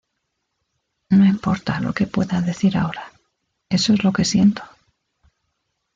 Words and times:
No 1.11 1.25
importa 1.25 1.79
lo 1.79 1.93
que 1.93 2.07
pueda 2.07 2.41
decir 2.41 2.75
ahora, 2.75 3.11
eso 3.69 3.93
es 3.93 4.03
lo 4.03 4.11
que 4.11 4.25
siento". 4.25 4.63